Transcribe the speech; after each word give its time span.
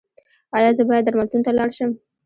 ایا 0.57 0.71
زه 0.77 0.83
باید 0.89 1.05
درملتون 1.07 1.41
ته 1.45 1.51
لاړ 1.57 1.69
شم؟ 1.77 1.91